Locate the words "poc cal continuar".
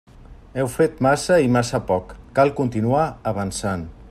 1.91-3.05